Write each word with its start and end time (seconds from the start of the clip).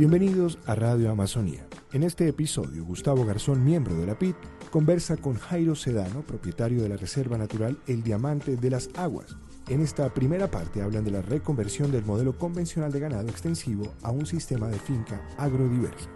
Bienvenidos 0.00 0.56
a 0.64 0.74
Radio 0.74 1.10
Amazonía. 1.10 1.68
En 1.92 2.04
este 2.04 2.26
episodio, 2.26 2.86
Gustavo 2.86 3.26
Garzón, 3.26 3.62
miembro 3.62 3.94
de 3.96 4.06
la 4.06 4.18
PIT, 4.18 4.34
conversa 4.70 5.18
con 5.18 5.34
Jairo 5.34 5.74
Sedano, 5.74 6.22
propietario 6.22 6.82
de 6.82 6.88
la 6.88 6.96
Reserva 6.96 7.36
Natural 7.36 7.78
El 7.86 8.02
Diamante 8.02 8.56
de 8.56 8.70
las 8.70 8.88
Aguas. 8.96 9.36
En 9.68 9.82
esta 9.82 10.08
primera 10.14 10.50
parte 10.50 10.80
hablan 10.80 11.04
de 11.04 11.10
la 11.10 11.20
reconversión 11.20 11.92
del 11.92 12.06
modelo 12.06 12.38
convencional 12.38 12.90
de 12.90 12.98
ganado 12.98 13.28
extensivo 13.28 13.92
a 14.02 14.10
un 14.10 14.24
sistema 14.24 14.68
de 14.68 14.78
finca 14.78 15.20
agrodiversa. 15.36 16.08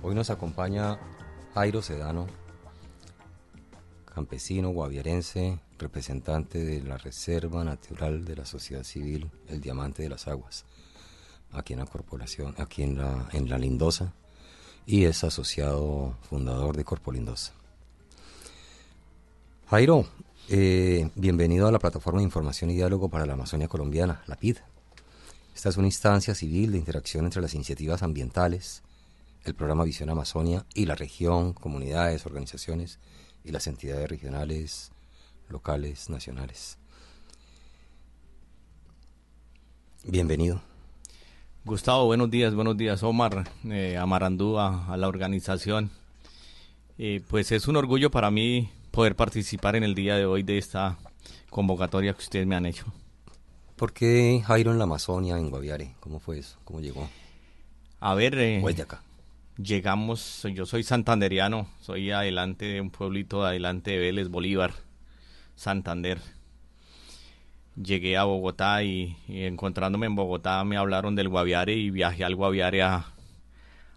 Hoy 0.00 0.14
nos 0.14 0.30
acompaña 0.30 1.00
Jairo 1.54 1.82
Sedano, 1.82 2.28
campesino 4.14 4.70
guaviarense, 4.70 5.58
representante 5.78 6.64
de 6.64 6.82
la 6.82 6.96
Reserva 6.96 7.64
Natural 7.64 8.24
de 8.24 8.36
la 8.36 8.46
Sociedad 8.46 8.84
Civil 8.84 9.28
El 9.48 9.60
Diamante 9.60 10.04
de 10.04 10.08
las 10.08 10.28
Aguas, 10.28 10.64
aquí 11.52 11.72
en 11.72 11.80
la 11.80 11.86
corporación, 11.86 12.54
aquí 12.58 12.84
en 12.84 12.96
la, 12.96 13.28
en 13.32 13.50
la 13.50 13.58
Lindosa, 13.58 14.12
y 14.86 15.04
es 15.04 15.24
asociado 15.24 16.16
fundador 16.28 16.76
de 16.76 16.84
Corpo 16.84 17.10
Lindosa. 17.10 17.52
Jairo, 19.68 20.06
eh, 20.48 21.10
bienvenido 21.16 21.66
a 21.66 21.72
la 21.72 21.80
plataforma 21.80 22.20
de 22.20 22.24
información 22.24 22.70
y 22.70 22.74
diálogo 22.74 23.08
para 23.08 23.26
la 23.26 23.32
Amazonia 23.32 23.66
colombiana, 23.66 24.22
la 24.26 24.36
PID. 24.36 24.58
Esta 25.56 25.70
es 25.70 25.76
una 25.76 25.88
instancia 25.88 26.34
civil 26.36 26.70
de 26.72 26.78
interacción 26.78 27.24
entre 27.24 27.42
las 27.42 27.54
iniciativas 27.54 28.02
ambientales, 28.04 28.82
el 29.44 29.54
programa 29.54 29.84
Visión 29.84 30.08
Amazonia 30.10 30.66
y 30.72 30.86
la 30.86 30.94
región, 30.94 31.52
comunidades, 31.52 32.26
organizaciones 32.26 33.00
y 33.44 33.52
las 33.52 33.66
entidades 33.66 34.08
regionales, 34.08 34.90
locales, 35.48 36.08
nacionales. 36.08 36.78
Bienvenido. 40.04 40.60
Gustavo, 41.64 42.06
buenos 42.06 42.30
días, 42.30 42.54
buenos 42.54 42.76
días. 42.76 43.02
Omar, 43.02 43.50
eh, 43.64 43.96
Amarandúa, 43.96 44.86
a 44.92 44.96
la 44.96 45.08
organización. 45.08 45.90
Eh, 46.98 47.22
pues 47.28 47.52
es 47.52 47.68
un 47.68 47.76
orgullo 47.76 48.10
para 48.10 48.30
mí 48.30 48.70
poder 48.90 49.16
participar 49.16 49.76
en 49.76 49.84
el 49.84 49.94
día 49.94 50.16
de 50.16 50.26
hoy 50.26 50.42
de 50.42 50.58
esta 50.58 50.98
convocatoria 51.50 52.12
que 52.14 52.22
ustedes 52.22 52.46
me 52.46 52.56
han 52.56 52.66
hecho. 52.66 52.86
¿Por 53.76 53.92
qué 53.92 54.42
Jairo 54.44 54.72
en 54.72 54.78
la 54.78 54.84
Amazonia, 54.84 55.36
en 55.36 55.50
Guaviare? 55.50 55.94
¿Cómo 56.00 56.20
fue 56.20 56.38
eso? 56.38 56.58
¿Cómo 56.64 56.80
llegó? 56.80 57.08
A 58.00 58.14
ver, 58.14 58.38
eh, 58.38 58.62
acá 58.82 59.03
llegamos, 59.56 60.46
yo 60.52 60.66
soy 60.66 60.82
santanderiano, 60.82 61.68
soy 61.80 62.10
adelante 62.10 62.66
de 62.66 62.80
un 62.80 62.90
pueblito 62.90 63.44
adelante 63.44 63.92
de 63.92 63.98
Vélez, 63.98 64.28
Bolívar, 64.28 64.74
Santander. 65.54 66.20
Llegué 67.76 68.16
a 68.16 68.24
Bogotá 68.24 68.82
y, 68.84 69.16
encontrándome 69.28 70.06
en 70.06 70.14
Bogotá 70.14 70.62
me 70.64 70.76
hablaron 70.76 71.16
del 71.16 71.28
Guaviare 71.28 71.74
y 71.74 71.90
viajé 71.90 72.24
al 72.24 72.36
Guaviare 72.36 72.82
a, 72.82 73.06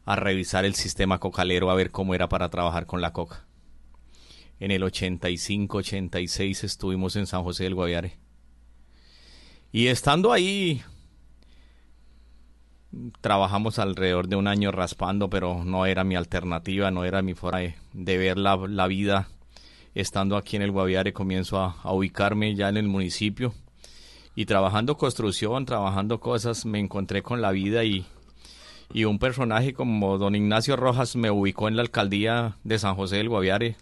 a 0.05 0.15
revisar 0.15 0.65
el 0.65 0.73
sistema 0.73 1.19
cocalero 1.19 1.69
a 1.69 1.75
ver 1.75 1.91
cómo 1.91 2.15
era 2.15 2.27
para 2.27 2.49
trabajar 2.49 2.85
con 2.85 3.01
la 3.01 3.13
coca. 3.13 3.45
En 4.59 4.71
el 4.71 4.81
85-86 4.81 6.63
estuvimos 6.63 7.15
en 7.15 7.27
San 7.27 7.43
José 7.43 7.65
del 7.65 7.75
Guaviare. 7.75 8.17
Y 9.71 9.87
estando 9.87 10.33
ahí 10.33 10.81
trabajamos 13.21 13.79
alrededor 13.79 14.27
de 14.27 14.35
un 14.35 14.47
año 14.47 14.71
raspando, 14.71 15.29
pero 15.29 15.63
no 15.63 15.85
era 15.85 16.03
mi 16.03 16.15
alternativa, 16.15 16.91
no 16.91 17.03
era 17.03 17.21
mi 17.21 17.33
forma 17.33 17.59
de, 17.93 18.17
ver 18.17 18.37
la, 18.37 18.87
vida. 18.87 19.29
Estando 19.95 20.37
aquí 20.37 20.55
en 20.55 20.61
el 20.61 20.71
Guaviare 20.71 21.13
comienzo 21.13 21.59
a, 21.59 21.91
ubicarme 21.91 22.55
ya 22.55 22.69
en 22.69 22.77
el 22.77 22.87
municipio 22.87 23.53
y 24.35 24.45
trabajando 24.45 24.97
construcción, 24.97 25.65
trabajando 25.65 26.19
cosas, 26.19 26.65
me 26.65 26.79
encontré 26.79 27.23
con 27.23 27.41
la 27.41 27.51
vida 27.51 27.83
y, 27.83 28.05
y 28.93 29.05
un 29.05 29.17
personaje 29.17 29.73
como 29.73 30.17
don 30.17 30.35
Ignacio 30.35 30.75
Rojas 30.75 31.15
me 31.15 31.31
ubicó 31.31 31.67
en 31.67 31.75
la 31.75 31.81
alcaldía 31.81 32.57
de 32.63 32.77
San 32.77 32.95
José 32.95 33.17
del 33.17 33.29
Guaviare 33.29 33.75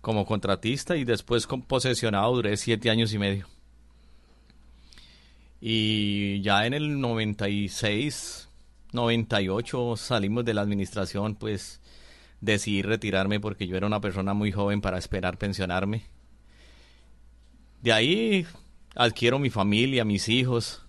como 0.00 0.24
contratista 0.24 0.96
y 0.96 1.04
después 1.04 1.46
como 1.46 1.64
posesionado 1.64 2.34
duré 2.34 2.56
siete 2.56 2.90
años 2.90 3.12
y 3.12 3.18
medio. 3.18 3.46
Y 5.60 6.40
ya 6.40 6.66
en 6.66 6.74
el 6.74 7.00
96, 7.00 8.48
98 8.92 9.96
salimos 9.96 10.44
de 10.44 10.54
la 10.54 10.62
administración, 10.62 11.34
pues 11.34 11.80
decidí 12.40 12.82
retirarme 12.82 13.40
porque 13.40 13.66
yo 13.66 13.76
era 13.76 13.86
una 13.86 14.00
persona 14.00 14.32
muy 14.32 14.52
joven 14.52 14.80
para 14.80 14.98
esperar 14.98 15.36
pensionarme. 15.36 16.04
De 17.82 17.92
ahí 17.92 18.46
adquiero 18.94 19.38
mi 19.38 19.50
familia, 19.50 20.04
mis 20.04 20.28
hijos. 20.28 20.82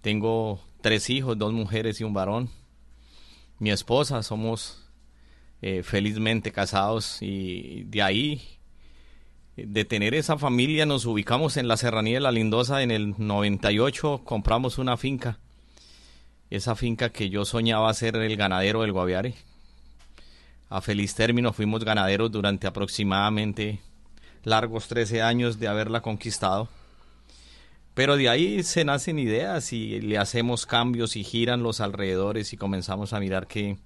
Tengo 0.00 0.60
tres 0.80 1.10
hijos, 1.10 1.38
dos 1.38 1.52
mujeres 1.52 2.00
y 2.00 2.04
un 2.04 2.14
varón. 2.14 2.50
Mi 3.58 3.70
esposa, 3.70 4.22
somos 4.22 4.90
eh, 5.60 5.82
felizmente 5.82 6.50
casados 6.50 7.18
y 7.20 7.84
de 7.84 8.02
ahí 8.02 8.42
de 9.56 9.84
tener 9.84 10.14
esa 10.14 10.38
familia 10.38 10.86
nos 10.86 11.04
ubicamos 11.04 11.56
en 11.56 11.68
la 11.68 11.76
serranía 11.76 12.14
de 12.14 12.20
la 12.20 12.32
Lindosa 12.32 12.82
en 12.82 12.90
el 12.90 13.14
98, 13.18 14.22
compramos 14.24 14.78
una 14.78 14.96
finca. 14.96 15.38
Esa 16.48 16.74
finca 16.74 17.10
que 17.10 17.28
yo 17.28 17.44
soñaba 17.44 17.92
ser 17.92 18.16
el 18.16 18.36
ganadero 18.36 18.82
del 18.82 18.92
Guaviare. 18.92 19.34
A 20.70 20.80
feliz 20.80 21.14
término 21.14 21.52
fuimos 21.52 21.84
ganaderos 21.84 22.32
durante 22.32 22.66
aproximadamente 22.66 23.80
largos 24.42 24.88
13 24.88 25.20
años 25.20 25.58
de 25.58 25.68
haberla 25.68 26.00
conquistado. 26.00 26.68
Pero 27.94 28.16
de 28.16 28.30
ahí 28.30 28.62
se 28.62 28.86
nacen 28.86 29.18
ideas 29.18 29.74
y 29.74 30.00
le 30.00 30.16
hacemos 30.16 30.64
cambios 30.64 31.14
y 31.14 31.24
giran 31.24 31.62
los 31.62 31.82
alrededores 31.82 32.54
y 32.54 32.56
comenzamos 32.56 33.12
a 33.12 33.20
mirar 33.20 33.46
que, 33.46 33.76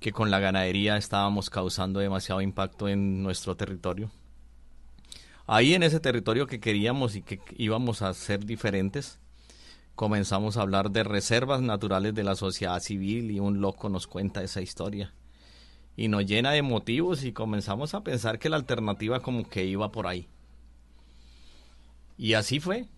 que 0.00 0.10
con 0.10 0.32
la 0.32 0.40
ganadería 0.40 0.96
estábamos 0.96 1.50
causando 1.50 2.00
demasiado 2.00 2.40
impacto 2.40 2.88
en 2.88 3.22
nuestro 3.22 3.56
territorio 3.56 4.10
ahí 5.46 5.74
en 5.74 5.82
ese 5.82 6.00
territorio 6.00 6.46
que 6.46 6.60
queríamos 6.60 7.16
y 7.16 7.22
que 7.22 7.40
íbamos 7.56 8.02
a 8.02 8.12
ser 8.14 8.44
diferentes, 8.44 9.18
comenzamos 9.94 10.56
a 10.56 10.62
hablar 10.62 10.90
de 10.90 11.04
reservas 11.04 11.62
naturales 11.62 12.14
de 12.14 12.24
la 12.24 12.36
sociedad 12.36 12.80
civil 12.80 13.30
y 13.30 13.40
un 13.40 13.60
loco 13.60 13.88
nos 13.88 14.06
cuenta 14.06 14.42
esa 14.42 14.60
historia. 14.60 15.14
Y 15.96 16.08
nos 16.08 16.26
llena 16.26 16.50
de 16.50 16.62
motivos 16.62 17.24
y 17.24 17.32
comenzamos 17.32 17.94
a 17.94 18.02
pensar 18.02 18.38
que 18.38 18.50
la 18.50 18.56
alternativa 18.56 19.20
como 19.20 19.48
que 19.48 19.64
iba 19.64 19.90
por 19.90 20.06
ahí. 20.06 20.28
Y 22.18 22.34
así 22.34 22.60
fue. 22.60 22.88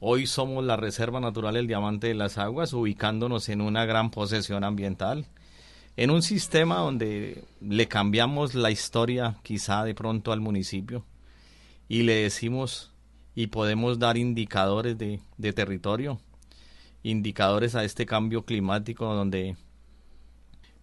Hoy 0.00 0.26
somos 0.26 0.64
la 0.64 0.76
Reserva 0.76 1.20
Natural 1.20 1.56
El 1.56 1.66
Diamante 1.66 2.08
de 2.08 2.14
las 2.14 2.38
Aguas, 2.38 2.72
ubicándonos 2.72 3.48
en 3.50 3.60
una 3.60 3.84
gran 3.84 4.10
posesión 4.10 4.64
ambiental, 4.64 5.26
en 5.96 6.10
un 6.10 6.22
sistema 6.22 6.76
donde 6.76 7.44
le 7.60 7.86
cambiamos 7.86 8.54
la 8.54 8.70
historia 8.70 9.36
quizá 9.42 9.84
de 9.84 9.94
pronto 9.94 10.32
al 10.32 10.40
municipio 10.40 11.04
y 11.90 12.04
le 12.04 12.14
decimos 12.14 12.92
y 13.34 13.48
podemos 13.48 13.98
dar 13.98 14.16
indicadores 14.16 14.96
de, 14.96 15.20
territorio, 15.52 16.20
indicadores 17.02 17.74
a 17.74 17.82
este 17.82 18.06
cambio 18.06 18.44
climático 18.44 19.12
donde 19.12 19.56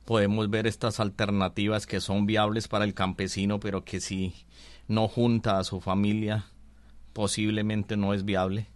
podemos 0.04 0.50
ver 0.50 0.68
estas 0.68 1.00
alternativas 1.00 1.88
que 1.88 2.02
son 2.02 2.26
viables 2.26 2.68
para 2.68 2.84
el 2.84 2.94
campesino, 2.94 3.58
pero 3.58 3.86
que 3.86 4.02
si 4.02 4.34
no 4.90 5.08
junta 5.08 5.60
a 5.60 5.64
su 5.64 5.80
familia, 5.80 6.48
posiblemente 7.14 7.96
no 7.96 8.14
es 8.14 8.26
viable. 8.26 8.68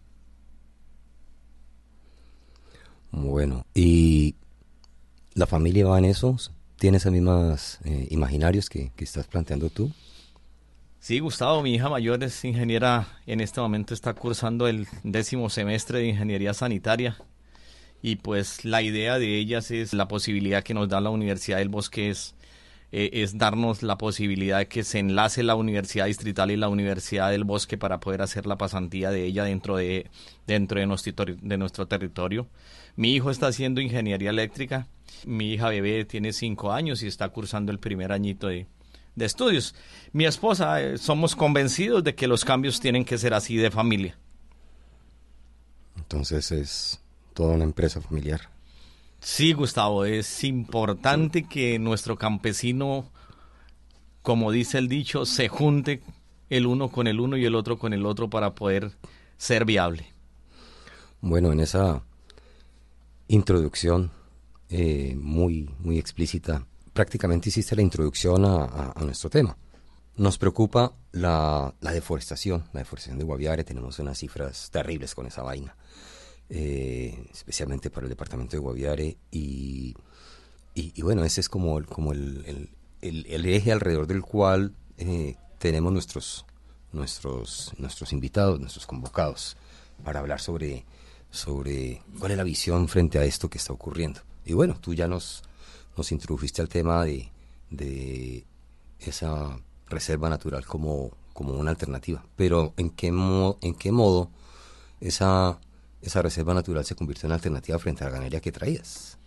Bueno, 3.12 3.66
¿y 3.74 4.36
la 5.34 5.48
familia 5.48 5.86
va 5.86 6.00
en 6.00 6.06
eso? 6.06 6.38
¿Tiene 6.78 6.96
esos 6.96 7.12
mismos 7.12 7.80
eh, 7.84 8.08
imaginarios 8.10 8.70
que, 8.70 8.94
que 8.96 9.04
estás 9.04 9.28
planteando 9.28 9.70
tú? 9.70 9.92
Sí, 11.02 11.18
Gustavo, 11.18 11.64
mi 11.64 11.74
hija 11.74 11.90
mayor 11.90 12.24
es 12.24 12.46
ingeniera, 12.46 13.08
en 13.26 13.42
este 13.42 13.60
momento 13.60 13.96
está 13.96 14.14
cursando 14.14 14.68
el 14.68 14.88
décimo 15.02 15.50
semestre 15.50 15.98
de 15.98 16.10
ingeniería 16.10 16.54
sanitaria 16.54 17.18
y 18.04 18.18
pues 18.18 18.66
la 18.66 18.84
idea 18.84 19.18
de 19.18 19.40
ellas 19.40 19.72
es 19.72 19.94
la 19.94 20.08
posibilidad 20.08 20.62
que 20.62 20.76
nos 20.76 20.90
da 20.90 21.02
la 21.02 21.10
Universidad 21.10 21.58
del 21.58 21.70
Bosque 21.70 22.12
es, 22.12 22.36
eh, 22.92 23.10
es 23.14 23.36
darnos 23.36 23.82
la 23.82 23.98
posibilidad 23.98 24.60
de 24.60 24.68
que 24.68 24.84
se 24.84 25.00
enlace 25.00 25.42
la 25.42 25.56
Universidad 25.56 26.06
Distrital 26.06 26.52
y 26.52 26.58
la 26.58 26.70
Universidad 26.70 27.32
del 27.32 27.46
Bosque 27.46 27.80
para 27.80 28.00
poder 28.00 28.22
hacer 28.22 28.46
la 28.46 28.60
pasantía 28.60 29.10
de 29.10 29.26
ella 29.26 29.44
dentro 29.44 29.78
de, 29.78 30.08
dentro 30.46 30.80
de, 30.80 30.86
nuestro, 30.86 31.26
de 31.26 31.58
nuestro 31.58 31.88
territorio. 31.88 32.48
Mi 32.96 33.16
hijo 33.16 33.32
está 33.32 33.48
haciendo 33.48 33.82
ingeniería 33.82 34.30
eléctrica, 34.30 34.88
mi 35.26 35.52
hija 35.52 35.70
bebé 35.70 36.06
tiene 36.06 36.32
cinco 36.32 36.72
años 36.72 37.02
y 37.02 37.08
está 37.08 37.28
cursando 37.30 37.72
el 37.72 37.80
primer 37.80 38.12
añito 38.12 38.50
de, 38.50 38.68
de 39.22 39.28
estudios. 39.28 39.76
Mi 40.12 40.26
esposa, 40.26 40.82
eh, 40.82 40.98
somos 40.98 41.36
convencidos 41.36 42.04
de 42.04 42.16
que 42.16 42.28
los 42.28 42.44
cambios 42.44 42.80
tienen 42.80 43.06
que 43.06 43.18
ser 43.18 43.34
así 43.34 43.56
de 43.56 43.72
familia. 43.72 44.18
Entonces 45.98 46.52
es 46.52 47.00
toda 47.34 47.56
una 47.56 47.64
empresa 47.64 48.02
familiar. 48.02 48.50
Sí, 49.20 49.54
Gustavo, 49.54 50.04
es 50.04 50.44
importante 50.44 51.44
que 51.48 51.80
nuestro 51.80 52.18
campesino 52.18 53.12
como 54.22 54.52
dice 54.52 54.78
el 54.78 54.88
dicho, 54.88 55.26
se 55.26 55.48
junte 55.48 56.02
el 56.50 56.66
uno 56.68 56.90
con 56.90 57.08
el 57.08 57.20
uno 57.20 57.38
y 57.38 57.46
el 57.46 57.56
otro 57.56 57.78
con 57.78 57.94
el 57.94 58.06
otro 58.06 58.30
para 58.30 58.54
poder 58.54 58.92
ser 59.38 59.66
viable. 59.66 60.14
Bueno, 61.22 61.52
en 61.52 61.60
esa 61.60 62.04
introducción 63.28 64.12
eh, 64.70 65.16
muy, 65.20 65.70
muy 65.80 65.98
explícita, 65.98 66.66
prácticamente 66.94 67.50
hiciste 67.50 67.76
la 67.76 67.82
introducción 67.82 68.46
a, 68.46 68.94
nuestro 69.02 69.30
tema. 69.30 69.58
Nos 70.18 70.38
preocupa 70.38 70.94
la, 71.14 71.74
deforestación, 71.80 72.66
la 72.74 72.80
deforestación 72.80 73.18
de 73.18 73.26
Guaviare, 73.26 73.64
tenemos 73.64 73.98
unas 74.00 74.18
cifras 74.18 74.70
terribles 74.72 75.16
con 75.16 75.26
esa 75.26 75.42
vaina, 75.42 75.76
eh, 76.50 77.28
especialmente 77.32 77.90
para 77.90 78.06
el 78.06 78.10
departamento 78.10 78.52
de 78.52 78.60
Guaviare 78.60 79.18
y, 79.32 79.96
y, 80.76 81.02
bueno, 81.02 81.24
ese 81.24 81.42
es 81.42 81.50
como, 81.50 81.82
como 81.86 82.12
el, 82.12 82.70
el, 83.02 83.46
eje 83.46 83.72
alrededor 83.72 84.08
del 84.08 84.22
cual 84.22 84.76
eh, 84.98 85.36
tenemos 85.58 85.92
nuestros, 85.92 86.46
nuestros, 86.92 87.74
nuestros 87.78 88.14
invitados, 88.14 88.60
nuestros 88.60 88.86
convocados, 88.86 89.58
para 90.04 90.20
hablar 90.20 90.42
sobre, 90.42 90.86
sobre 91.30 92.02
cuál 92.20 92.32
es 92.32 92.38
la 92.38 92.44
visión 92.44 92.88
frente 92.88 93.18
a 93.18 93.24
esto 93.24 93.50
que 93.50 93.58
está 93.58 93.74
ocurriendo. 93.74 94.22
Y 94.46 94.54
bueno, 94.54 94.78
tú 94.80 94.94
ya 94.94 95.08
nos, 95.08 95.44
nos 95.98 96.12
introdujiste 96.12 96.62
al 96.62 96.70
tema 96.70 97.04
de, 97.06 97.32
de 97.70 98.46
esa 99.00 99.60
reserva 99.88 100.30
natural 100.30 100.66
como, 100.66 101.12
como 101.34 101.54
una 101.54 101.72
alternativa. 101.72 102.24
Pero 102.36 102.74
¿en 102.78 102.90
qué, 102.90 103.08
en 103.08 103.76
qué 103.76 103.92
modo 103.92 104.30
esa, 105.00 105.60
esa 106.02 106.22
reserva 106.22 106.54
natural 106.54 106.86
se 106.86 106.96
convirtió 106.96 107.28
en 107.28 107.34
alternativa 107.34 107.80
frente 107.80 108.04
a 108.04 108.08
la 108.08 108.14
ganadería 108.14 108.42
que 108.42 108.52
traías? 108.52 109.18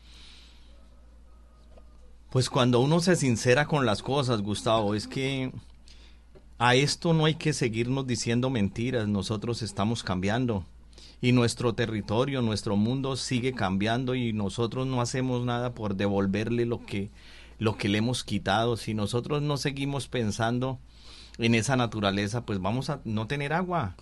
Pues 2.31 2.51
cuando 2.51 2.81
uno 2.81 3.01
se 3.01 3.15
sincera 3.15 3.67
con 3.67 3.87
las 3.87 4.03
cosas, 4.03 4.43
Gustavo, 4.43 4.95
es 4.95 5.07
que 5.07 5.53
a 6.59 6.75
esto 6.75 7.13
no 7.13 7.27
hay 7.27 7.37
que 7.37 7.53
seguirnos 7.53 8.07
diciendo 8.07 8.51
mentiras, 8.51 9.07
nosotros 9.07 9.63
estamos 9.63 10.03
cambiando 10.03 10.65
y 11.25 11.33
nuestro 11.33 11.75
territorio, 11.75 12.43
nuestro 12.43 12.77
mundo 12.77 13.17
sigue 13.17 13.55
cambiando 13.55 14.15
y 14.15 14.35
nosotros 14.35 14.87
no 14.87 15.01
hacemos 15.01 15.43
nada 15.47 15.73
por 15.73 15.97
devolverle 15.97 16.67
lo 16.67 16.85
que 16.85 17.11
lo 17.59 17.79
que 17.79 17.89
le 17.89 17.97
hemos 17.97 18.25
quitado. 18.25 18.77
Si 18.77 18.93
nosotros 18.93 19.41
no 19.41 19.57
seguimos 19.57 20.07
pensando 20.07 20.79
en 21.39 21.55
esa 21.55 21.77
naturaleza, 21.77 22.45
pues 22.45 22.61
vamos 22.61 22.91
a 22.91 23.01
no 23.07 23.27
tener 23.27 23.55
agua. 23.55 23.97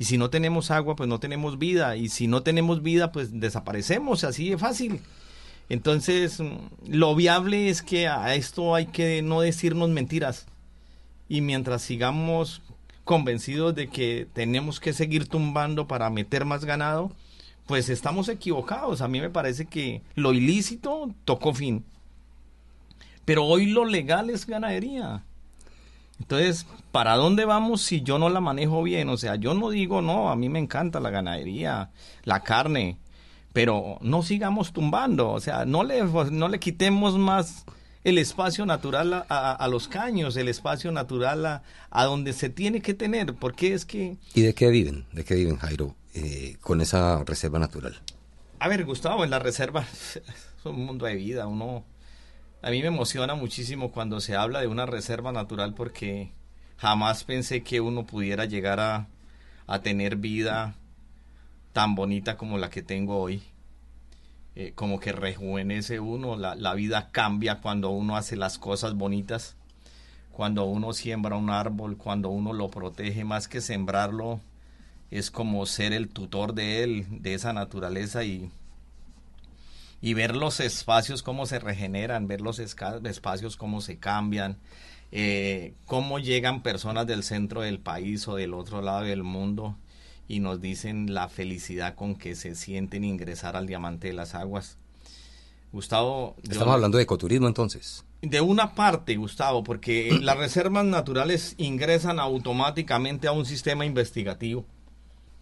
Y 0.00 0.06
si 0.06 0.18
no 0.18 0.30
tenemos 0.30 0.72
agua, 0.72 0.96
pues 0.96 1.08
no 1.08 1.20
tenemos 1.20 1.60
vida. 1.60 1.94
Y 1.94 2.08
si 2.08 2.26
no 2.26 2.42
tenemos 2.42 2.82
vida, 2.82 3.12
pues 3.12 3.38
desaparecemos, 3.38 4.24
así 4.24 4.50
de 4.50 4.58
fácil. 4.58 5.00
Entonces, 5.68 6.42
lo 6.88 7.14
viable 7.14 7.68
es 7.68 7.82
que 7.82 8.08
a 8.08 8.34
esto 8.34 8.74
hay 8.74 8.86
que 8.86 9.22
no 9.22 9.42
decirnos 9.42 9.90
mentiras. 9.90 10.46
Y 11.28 11.40
mientras 11.40 11.82
sigamos 11.82 12.62
convencidos 13.04 13.74
de 13.74 13.88
que 13.88 14.26
tenemos 14.32 14.80
que 14.80 14.92
seguir 14.92 15.28
tumbando 15.28 15.86
para 15.86 16.10
meter 16.10 16.44
más 16.44 16.64
ganado, 16.64 17.12
pues 17.66 17.88
estamos 17.88 18.28
equivocados. 18.28 19.00
A 19.00 19.08
mí 19.08 19.20
me 19.20 19.30
parece 19.30 19.66
que 19.66 20.02
lo 20.14 20.32
ilícito 20.32 21.10
tocó 21.24 21.54
fin. 21.54 21.84
Pero 23.24 23.44
hoy 23.44 23.66
lo 23.66 23.84
legal 23.84 24.30
es 24.30 24.46
ganadería. 24.46 25.24
Entonces, 26.20 26.66
¿para 26.92 27.16
dónde 27.16 27.44
vamos 27.44 27.82
si 27.82 28.02
yo 28.02 28.18
no 28.18 28.28
la 28.28 28.40
manejo 28.40 28.82
bien? 28.82 29.08
O 29.08 29.16
sea, 29.16 29.36
yo 29.36 29.54
no 29.54 29.70
digo, 29.70 30.00
no, 30.00 30.30
a 30.30 30.36
mí 30.36 30.48
me 30.48 30.58
encanta 30.58 31.00
la 31.00 31.10
ganadería, 31.10 31.90
la 32.22 32.40
carne, 32.40 32.98
pero 33.52 33.98
no 34.00 34.22
sigamos 34.22 34.72
tumbando, 34.72 35.30
o 35.30 35.40
sea, 35.40 35.64
no 35.64 35.82
le, 35.82 36.02
no 36.02 36.48
le 36.48 36.60
quitemos 36.60 37.18
más 37.18 37.64
el 38.04 38.18
espacio 38.18 38.66
natural 38.66 39.24
a, 39.28 39.68
los 39.68 39.88
caños, 39.88 40.36
el 40.36 40.48
espacio 40.48 40.92
natural 40.92 41.62
a, 41.90 42.04
donde 42.04 42.34
se 42.34 42.50
tiene 42.50 42.82
que 42.82 42.92
tener, 42.92 43.34
porque 43.34 43.72
es 43.72 43.86
que... 43.86 44.18
¿Y 44.34 44.42
de 44.42 44.54
qué 44.54 44.68
viven? 44.68 45.06
¿De 45.12 45.24
qué 45.24 45.34
viven, 45.34 45.56
Jairo, 45.56 45.96
eh, 46.12 46.58
con 46.60 46.82
esa 46.82 47.24
reserva 47.24 47.58
natural? 47.58 47.98
A 48.58 48.68
ver, 48.68 48.84
Gustavo, 48.84 49.24
en 49.24 49.30
la 49.30 49.38
reserva 49.38 49.86
es 49.92 50.20
un 50.64 50.84
mundo 50.84 51.06
de 51.06 51.16
vida, 51.16 51.46
uno... 51.46 51.84
A 52.60 52.70
mí 52.70 52.80
me 52.80 52.88
emociona 52.88 53.34
muchísimo 53.34 53.90
cuando 53.90 54.20
se 54.20 54.36
habla 54.36 54.60
de 54.60 54.66
una 54.66 54.86
reserva 54.86 55.32
natural 55.32 55.74
porque 55.74 56.32
jamás 56.78 57.24
pensé 57.24 57.62
que 57.62 57.82
uno 57.82 58.06
pudiera 58.06 58.46
llegar 58.46 58.80
a, 58.80 59.08
a 59.66 59.80
tener 59.80 60.16
vida 60.16 60.74
tan 61.74 61.94
bonita 61.94 62.38
como 62.38 62.56
la 62.56 62.70
que 62.70 62.82
tengo 62.82 63.18
hoy. 63.18 63.42
Eh, 64.56 64.72
como 64.74 65.00
que 65.00 65.10
rejuvenece 65.10 65.98
uno, 65.98 66.36
la, 66.36 66.54
la, 66.54 66.74
vida 66.74 67.10
cambia 67.10 67.60
cuando 67.60 67.90
uno 67.90 68.16
hace 68.16 68.36
las 68.36 68.56
cosas 68.56 68.94
bonitas, 68.94 69.56
cuando 70.30 70.64
uno 70.64 70.92
siembra 70.92 71.34
un 71.36 71.50
árbol, 71.50 71.96
cuando 71.96 72.28
uno 72.28 72.52
lo 72.52 72.70
protege, 72.70 73.24
más 73.24 73.48
que 73.48 73.60
sembrarlo, 73.60 74.40
es 75.10 75.32
como 75.32 75.66
ser 75.66 75.92
el 75.92 76.08
tutor 76.08 76.54
de 76.54 76.84
él, 76.84 77.06
de 77.10 77.34
esa 77.34 77.52
naturaleza 77.52 78.22
y, 78.22 78.48
y 80.00 80.14
ver 80.14 80.36
los 80.36 80.60
espacios 80.60 81.24
cómo 81.24 81.46
se 81.46 81.58
regeneran, 81.58 82.28
ver 82.28 82.40
los 82.40 82.60
espacios 82.60 83.56
cómo 83.56 83.80
se 83.80 83.98
cambian, 83.98 84.58
eh, 85.10 85.74
cómo 85.86 86.20
llegan 86.20 86.62
personas 86.62 87.08
del 87.08 87.24
centro 87.24 87.62
del 87.62 87.80
país 87.80 88.28
o 88.28 88.36
del 88.36 88.54
otro 88.54 88.82
lado 88.82 89.02
del 89.02 89.24
mundo 89.24 89.76
y 90.28 90.40
nos 90.40 90.60
dicen 90.60 91.12
la 91.14 91.28
felicidad 91.28 91.94
con 91.94 92.16
que 92.16 92.34
se 92.34 92.54
sienten 92.54 93.04
ingresar 93.04 93.56
al 93.56 93.66
diamante 93.66 94.08
de 94.08 94.14
las 94.14 94.34
aguas. 94.34 94.78
Gustavo. 95.72 96.36
Estamos 96.42 96.74
hablando 96.74 96.98
de 96.98 97.04
ecoturismo 97.04 97.48
entonces. 97.48 98.04
De 98.22 98.40
una 98.40 98.74
parte, 98.74 99.16
Gustavo, 99.16 99.64
porque 99.64 100.18
las 100.22 100.38
reservas 100.38 100.84
naturales 100.84 101.54
ingresan 101.58 102.20
automáticamente 102.20 103.26
a 103.28 103.32
un 103.32 103.44
sistema 103.44 103.84
investigativo, 103.84 104.64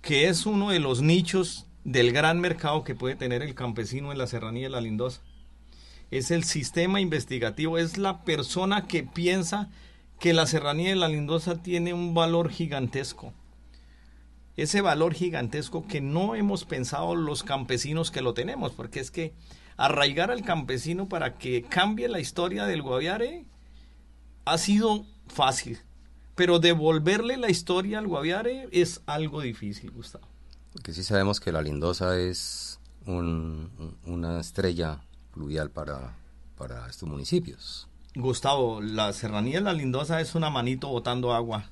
que 0.00 0.28
es 0.28 0.46
uno 0.46 0.70
de 0.70 0.80
los 0.80 1.02
nichos 1.02 1.66
del 1.84 2.12
gran 2.12 2.40
mercado 2.40 2.82
que 2.82 2.94
puede 2.94 3.14
tener 3.14 3.42
el 3.42 3.54
campesino 3.54 4.10
en 4.10 4.18
la 4.18 4.26
serranía 4.26 4.64
de 4.64 4.70
la 4.70 4.80
Lindosa. 4.80 5.20
Es 6.10 6.30
el 6.30 6.44
sistema 6.44 7.00
investigativo, 7.00 7.78
es 7.78 7.98
la 7.98 8.24
persona 8.24 8.86
que 8.86 9.02
piensa 9.02 9.70
que 10.18 10.32
la 10.32 10.46
serranía 10.46 10.90
de 10.90 10.96
la 10.96 11.08
Lindosa 11.08 11.62
tiene 11.62 11.94
un 11.94 12.14
valor 12.14 12.50
gigantesco 12.50 13.32
ese 14.56 14.80
valor 14.80 15.14
gigantesco 15.14 15.86
que 15.86 16.00
no 16.00 16.34
hemos 16.34 16.64
pensado 16.64 17.14
los 17.14 17.42
campesinos 17.42 18.10
que 18.10 18.20
lo 18.20 18.34
tenemos, 18.34 18.72
porque 18.72 19.00
es 19.00 19.10
que 19.10 19.34
arraigar 19.76 20.30
al 20.30 20.42
campesino 20.42 21.08
para 21.08 21.38
que 21.38 21.62
cambie 21.62 22.08
la 22.08 22.20
historia 22.20 22.66
del 22.66 22.82
Guaviare 22.82 23.46
ha 24.44 24.58
sido 24.58 25.06
fácil, 25.28 25.78
pero 26.34 26.58
devolverle 26.58 27.36
la 27.36 27.50
historia 27.50 27.98
al 27.98 28.06
Guaviare 28.06 28.68
es 28.72 29.00
algo 29.06 29.40
difícil, 29.40 29.90
Gustavo. 29.90 30.26
Porque 30.72 30.92
sí 30.92 31.02
sabemos 31.02 31.40
que 31.40 31.52
la 31.52 31.62
Lindosa 31.62 32.18
es 32.18 32.78
una 33.06 34.40
estrella 34.40 35.00
fluvial 35.32 35.70
para, 35.70 36.16
para 36.56 36.88
estos 36.88 37.08
municipios. 37.08 37.88
Gustavo, 38.14 38.80
la 38.80 39.12
serranía 39.12 39.58
de 39.58 39.64
la 39.64 39.72
Lindosa 39.72 40.20
es 40.20 40.34
una 40.34 40.50
manito 40.50 40.88
botando 40.88 41.32
agua 41.32 41.70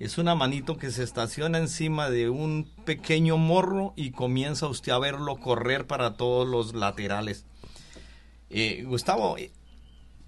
es 0.00 0.16
una 0.16 0.34
manito 0.34 0.78
que 0.78 0.90
se 0.90 1.02
estaciona 1.02 1.58
encima 1.58 2.08
de 2.08 2.30
un 2.30 2.66
pequeño 2.86 3.36
morro 3.36 3.92
y 3.96 4.12
comienza 4.12 4.66
usted 4.66 4.92
a 4.92 4.98
verlo 4.98 5.36
correr 5.36 5.86
para 5.86 6.14
todos 6.14 6.48
los 6.48 6.74
laterales. 6.74 7.44
Eh, 8.48 8.82
Gustavo, 8.86 9.36
eh, 9.36 9.52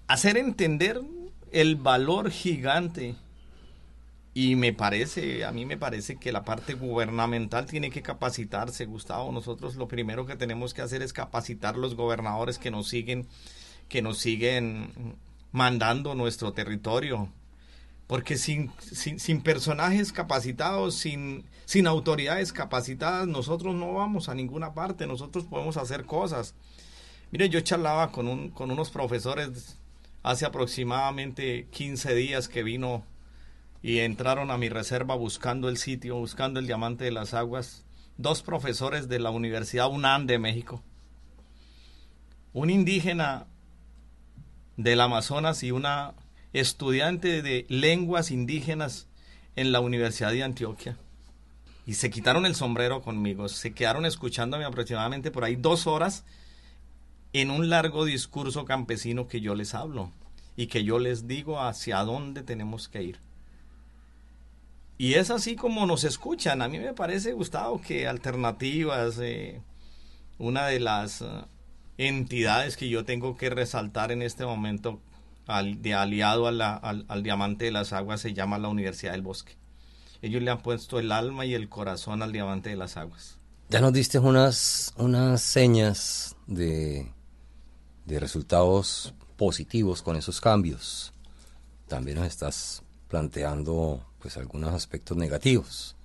hacer 0.07 0.37
entender 0.37 1.01
el 1.51 1.75
valor 1.75 2.29
gigante 2.29 3.15
y 4.35 4.55
me 4.55 4.73
parece, 4.73 5.43
a 5.43 5.51
mí 5.51 5.65
me 5.65 5.75
parece 5.75 6.17
que 6.17 6.31
la 6.31 6.45
parte 6.45 6.75
gubernamental 6.75 7.65
tiene 7.65 7.89
que 7.89 8.03
capacitarse, 8.03 8.85
Gustavo. 8.85 9.31
Nosotros 9.31 9.75
lo 9.75 9.87
primero 9.87 10.27
que 10.27 10.35
tenemos 10.35 10.75
que 10.75 10.83
hacer 10.83 11.01
es 11.01 11.13
capacitar 11.13 11.77
los 11.77 11.95
gobernadores 11.95 12.59
que 12.59 12.69
nos 12.69 12.89
siguen, 12.89 13.27
que 13.89 14.03
nos 14.03 14.19
siguen 14.19 15.17
mandando 15.51 16.13
nuestro 16.13 16.53
territorio 16.53 17.27
porque 18.07 18.37
sin, 18.37 18.71
sin, 18.79 19.41
personajes 19.41 20.11
capacitados, 20.11 20.95
sin, 20.95 21.45
sin 21.65 21.87
autoridades 21.87 22.51
capacitadas, 22.51 23.27
nosotros 23.27 23.75
no 23.75 23.93
vamos 23.93 24.29
a 24.29 24.35
ninguna 24.35 24.73
parte, 24.73 25.07
nosotros 25.07 25.45
podemos 25.45 25.77
hacer 25.77 26.05
cosas. 26.05 26.55
Mire, 27.31 27.49
yo 27.49 27.61
charlaba 27.61 28.11
con, 28.11 28.27
un, 28.27 28.49
con 28.49 28.71
unos 28.71 28.91
profesores 28.91 29.77
hace 30.21 30.45
aproximadamente 30.45 31.67
15 31.71 32.13
días 32.15 32.47
que 32.47 32.63
vino 32.63 33.03
y 33.81 33.99
entraron 33.99 34.51
a 34.51 34.57
mi 34.57 34.69
reserva 34.69 35.15
buscando 35.15 35.67
el 35.67 35.77
sitio, 35.77 36.15
buscando 36.15 36.59
el 36.59 36.67
diamante 36.67 37.03
de 37.05 37.11
las 37.11 37.33
aguas, 37.33 37.85
dos 38.17 38.43
profesores 38.43 39.09
de 39.09 39.19
la 39.19 39.29
Universidad 39.29 39.89
UNAM 39.89 40.25
de 40.25 40.39
México, 40.39 40.83
un 42.53 42.69
indígena 42.69 43.47
del 44.77 45.01
Amazonas 45.01 45.63
y 45.63 45.71
una 45.71 46.13
estudiante 46.53 47.41
de 47.41 47.65
lenguas 47.67 48.31
indígenas 48.31 49.07
en 49.55 49.71
la 49.71 49.79
Universidad 49.79 50.31
de 50.31 50.43
Antioquia. 50.43 50.97
Y 51.85 51.95
se 51.95 52.09
quitaron 52.09 52.45
el 52.45 52.55
sombrero 52.55 53.01
conmigo, 53.01 53.49
se 53.49 53.73
quedaron 53.73 54.05
escuchándome 54.05 54.63
aproximadamente 54.63 55.31
por 55.31 55.43
ahí 55.43 55.55
dos 55.55 55.85
horas 55.85 56.23
en 57.33 57.51
un 57.51 57.69
largo 57.69 58.05
discurso 58.05 58.63
campesino 58.63 59.27
que 59.27 59.41
yo 59.41 59.55
les 59.55 59.73
hablo. 59.73 60.11
y 60.55 60.67
que 60.67 60.83
yo 60.83 60.99
les 60.99 61.27
digo 61.27 61.59
hacia 61.59 62.03
dónde 62.03 62.43
tenemos 62.43 62.87
que 62.87 63.01
ir. 63.01 63.19
Y 64.97 65.15
es 65.15 65.31
así 65.31 65.55
como 65.55 65.85
nos 65.85 66.03
escuchan. 66.03 66.61
A 66.61 66.67
mí 66.67 66.77
me 66.79 66.93
parece, 66.93 67.33
Gustavo, 67.33 67.81
que 67.81 68.07
Alternativas, 68.07 69.17
eh, 69.19 69.61
una 70.37 70.67
de 70.67 70.79
las 70.79 71.21
eh, 71.21 71.25
entidades 71.97 72.77
que 72.77 72.89
yo 72.89 73.03
tengo 73.03 73.35
que 73.35 73.49
resaltar 73.49 74.11
en 74.11 74.21
este 74.21 74.45
momento 74.45 74.99
de 75.47 75.93
aliado 75.93 76.47
al, 76.47 76.61
al, 76.61 77.23
diamante 77.23 77.65
de 77.65 77.71
las 77.71 77.93
aguas 77.93 78.21
se 78.21 78.33
llama 78.33 78.57
la 78.57 78.69
Universidad 78.69 79.11
del 79.11 79.21
Bosque. 79.21 79.55
Ellos 80.21 80.41
le 80.41 80.51
han 80.51 80.61
puesto 80.61 80.99
el 80.99 81.11
alma 81.11 81.45
y 81.45 81.53
el 81.53 81.67
corazón 81.67 82.21
al 82.21 82.31
diamante 82.31 82.69
de 82.69 82.77
las 82.77 82.95
aguas. 82.95 83.37
Ya 83.69 83.81
nos 83.81 83.91
diste 83.91 84.19
unas, 84.19 84.93
unas 84.97 85.41
señas 85.41 86.35
de, 86.47 87.11
de 88.05 88.19
resultados 88.19 89.13
positivos 89.35 90.01
con 90.01 90.15
esos 90.15 90.39
cambios. 90.39 91.13
También 91.87 92.17
nos 92.17 92.27
estás 92.27 92.83
planteando 93.09 94.05
pues 94.19 94.37
algunos 94.37 94.73
aspectos 94.73 95.17
negativos, 95.17 95.95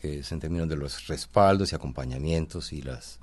que 0.00 0.20
es 0.20 0.30
en 0.30 0.40
términos 0.40 0.68
de 0.68 0.76
los 0.76 1.08
respaldos 1.08 1.72
y 1.72 1.74
acompañamientos 1.74 2.72
y 2.72 2.82
las 2.82 3.18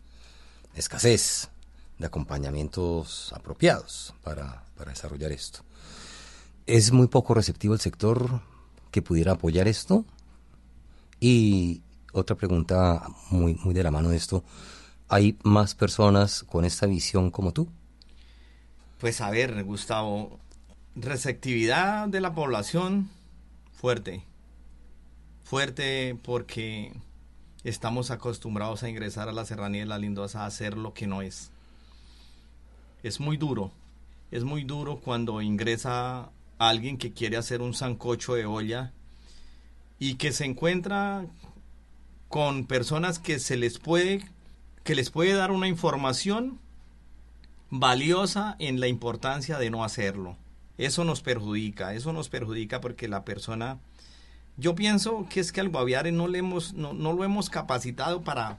escasez 0.75 1.49
de 1.97 2.07
acompañamientos 2.07 3.31
apropiados 3.33 4.13
para, 4.23 4.63
para 4.81 4.93
desarrollar 4.93 5.31
esto. 5.31 5.59
¿Es 6.65 6.91
muy 6.91 7.05
poco 7.05 7.35
receptivo 7.35 7.75
el 7.75 7.79
sector 7.79 8.41
que 8.89 9.03
pudiera 9.03 9.33
apoyar 9.33 9.67
esto? 9.67 10.05
Y 11.19 11.83
otra 12.13 12.35
pregunta 12.35 13.03
muy, 13.29 13.53
muy 13.63 13.75
de 13.75 13.83
la 13.83 13.91
mano 13.91 14.09
de 14.09 14.17
esto, 14.17 14.43
¿hay 15.07 15.37
más 15.43 15.75
personas 15.75 16.43
con 16.43 16.65
esta 16.65 16.87
visión 16.87 17.29
como 17.29 17.53
tú? 17.53 17.67
Pues 18.99 19.21
a 19.21 19.29
ver, 19.29 19.63
Gustavo, 19.63 20.39
receptividad 20.95 22.07
de 22.07 22.19
la 22.19 22.33
población 22.33 23.07
fuerte. 23.73 24.23
Fuerte 25.43 26.17
porque 26.23 26.91
estamos 27.63 28.09
acostumbrados 28.09 28.81
a 28.81 28.89
ingresar 28.89 29.29
a 29.29 29.31
la 29.31 29.45
serranía 29.45 29.81
de 29.81 29.87
la 29.87 29.99
Lindosa 29.99 30.41
a 30.41 30.47
hacer 30.47 30.75
lo 30.75 30.95
que 30.95 31.05
no 31.05 31.21
es. 31.21 31.51
Es 33.03 33.19
muy 33.19 33.37
duro. 33.37 33.71
Es 34.31 34.43
muy 34.43 34.63
duro 34.63 35.01
cuando 35.01 35.41
ingresa 35.41 36.31
alguien 36.57 36.97
que 36.97 37.11
quiere 37.11 37.37
hacer 37.37 37.61
un 37.61 37.73
sancocho 37.73 38.33
de 38.33 38.45
olla 38.45 38.93
y 39.99 40.15
que 40.15 40.31
se 40.31 40.45
encuentra 40.45 41.25
con 42.29 42.65
personas 42.65 43.19
que 43.19 43.39
se 43.39 43.57
les 43.57 43.77
puede 43.77 44.25
que 44.83 44.95
les 44.95 45.11
puede 45.11 45.33
dar 45.33 45.51
una 45.51 45.67
información 45.67 46.59
valiosa 47.69 48.55
en 48.59 48.79
la 48.79 48.87
importancia 48.87 49.57
de 49.57 49.69
no 49.69 49.83
hacerlo. 49.83 50.37
Eso 50.77 51.03
nos 51.03 51.21
perjudica, 51.21 51.93
eso 51.93 52.13
nos 52.13 52.29
perjudica 52.29 52.81
porque 52.81 53.07
la 53.07 53.23
persona, 53.23 53.79
yo 54.57 54.73
pienso 54.73 55.27
que 55.29 55.39
es 55.39 55.51
que 55.51 55.61
al 55.61 55.69
Guaviare 55.69 56.11
no, 56.11 56.27
le 56.27 56.39
hemos, 56.39 56.73
no, 56.73 56.93
no 56.93 57.13
lo 57.13 57.23
hemos 57.23 57.49
capacitado 57.49 58.23
para, 58.23 58.57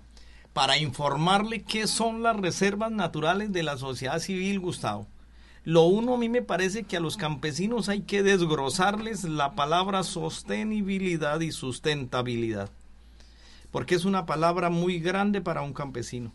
para 0.52 0.78
informarle 0.78 1.62
qué 1.62 1.86
son 1.86 2.22
las 2.22 2.36
reservas 2.36 2.92
naturales 2.92 3.52
de 3.52 3.64
la 3.64 3.76
sociedad 3.76 4.20
civil, 4.20 4.60
Gustavo. 4.60 5.08
Lo 5.64 5.84
uno 5.84 6.14
a 6.14 6.18
mí 6.18 6.28
me 6.28 6.42
parece 6.42 6.82
que 6.82 6.96
a 6.96 7.00
los 7.00 7.16
campesinos 7.16 7.88
hay 7.88 8.00
que 8.00 8.24
desgrosarles 8.24 9.22
la 9.22 9.54
palabra 9.54 10.02
sostenibilidad 10.02 11.38
y 11.40 11.52
sustentabilidad, 11.52 12.70
porque 13.70 13.94
es 13.94 14.04
una 14.04 14.26
palabra 14.26 14.70
muy 14.70 14.98
grande 14.98 15.40
para 15.40 15.62
un 15.62 15.72
campesino. 15.72 16.32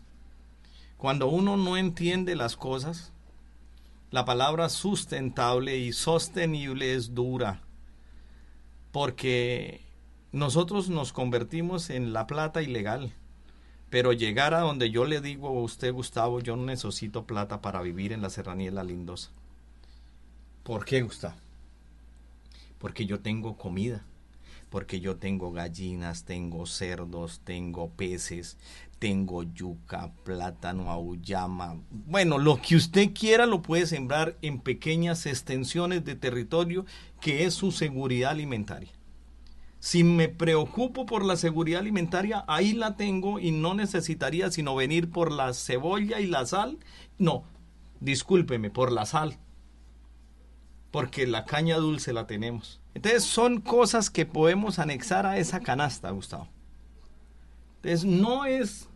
Cuando 0.96 1.28
uno 1.28 1.58
no 1.58 1.76
entiende 1.76 2.36
las 2.36 2.56
cosas, 2.56 3.12
la 4.10 4.24
palabra 4.24 4.70
sustentable 4.70 5.76
y 5.76 5.92
sostenible 5.92 6.94
es 6.94 7.14
dura, 7.14 7.60
porque 8.92 9.82
nosotros 10.32 10.88
nos 10.88 11.12
convertimos 11.12 11.90
en 11.90 12.14
la 12.14 12.26
plata 12.26 12.62
ilegal. 12.62 13.12
Pero 13.90 14.12
llegar 14.12 14.54
a 14.54 14.60
donde 14.60 14.90
yo 14.90 15.04
le 15.04 15.20
digo 15.20 15.48
a 15.48 15.62
usted, 15.62 15.92
Gustavo, 15.92 16.40
yo 16.40 16.56
no 16.56 16.64
necesito 16.64 17.24
plata 17.24 17.62
para 17.62 17.80
vivir 17.80 18.12
en 18.12 18.20
la 18.20 18.30
serranía 18.30 18.70
de 18.70 18.76
la 18.76 18.84
Lindosa. 18.84 19.30
¿Por 20.62 20.84
qué, 20.84 21.00
Gustavo? 21.00 21.36
Porque 22.78 23.06
yo 23.06 23.20
tengo 23.20 23.56
comida, 23.56 24.04
porque 24.68 25.00
yo 25.00 25.16
tengo 25.16 25.52
gallinas, 25.52 26.24
tengo 26.24 26.66
cerdos, 26.66 27.40
tengo 27.44 27.88
peces, 27.88 28.58
tengo 28.98 29.42
yuca, 29.42 30.12
plátano, 30.24 30.90
auyama. 30.90 31.76
Bueno, 31.90 32.36
lo 32.36 32.60
que 32.60 32.76
usted 32.76 33.12
quiera 33.14 33.46
lo 33.46 33.62
puede 33.62 33.86
sembrar 33.86 34.36
en 34.42 34.60
pequeñas 34.60 35.24
extensiones 35.24 36.04
de 36.04 36.14
territorio 36.14 36.84
que 37.20 37.44
es 37.44 37.54
su 37.54 37.72
seguridad 37.72 38.32
alimentaria. 38.32 38.97
Si 39.80 40.02
me 40.02 40.28
preocupo 40.28 41.06
por 41.06 41.24
la 41.24 41.36
seguridad 41.36 41.80
alimentaria, 41.80 42.44
ahí 42.48 42.72
la 42.72 42.96
tengo 42.96 43.38
y 43.38 43.52
no 43.52 43.74
necesitaría 43.74 44.50
sino 44.50 44.74
venir 44.74 45.10
por 45.10 45.30
la 45.30 45.54
cebolla 45.54 46.20
y 46.20 46.26
la 46.26 46.44
sal. 46.46 46.78
No, 47.16 47.44
discúlpeme, 48.00 48.70
por 48.70 48.90
la 48.90 49.06
sal. 49.06 49.38
Porque 50.90 51.26
la 51.26 51.44
caña 51.44 51.76
dulce 51.76 52.12
la 52.12 52.26
tenemos. 52.26 52.80
Entonces 52.94 53.22
son 53.22 53.60
cosas 53.60 54.10
que 54.10 54.26
podemos 54.26 54.80
anexar 54.80 55.26
a 55.26 55.38
esa 55.38 55.60
canasta, 55.60 56.10
Gustavo. 56.10 56.48
Entonces 57.76 58.04
no 58.04 58.46
es, 58.46 58.88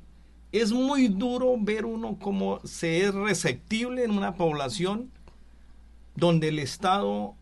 es 0.50 0.72
muy 0.72 1.06
duro 1.06 1.54
ver 1.58 1.84
uno 1.84 2.18
cómo 2.18 2.60
se 2.64 3.04
es 3.04 3.14
receptible 3.14 4.02
en 4.02 4.10
una 4.10 4.34
población 4.34 5.12
donde 6.16 6.48
el 6.48 6.58
Estado 6.58 7.36